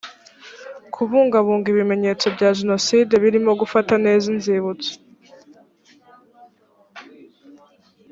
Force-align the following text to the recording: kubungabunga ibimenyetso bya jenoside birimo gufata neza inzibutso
kubungabunga 0.93 1.67
ibimenyetso 1.73 2.25
bya 2.35 2.49
jenoside 2.57 3.13
birimo 3.23 3.51
gufata 3.61 3.93
neza 4.05 4.25
inzibutso 4.33 4.91